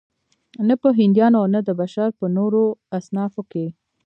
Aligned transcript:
نه 0.67 0.75
په 0.81 0.89
هندیانو 0.99 1.37
او 1.41 1.47
نه 1.55 1.59
د 1.67 1.69
بشر 1.81 2.07
په 2.19 2.25
نورو 2.37 2.63
اصنافو 2.97 3.41
کې. 3.51 3.65